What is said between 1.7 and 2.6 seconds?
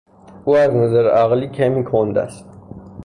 کند است.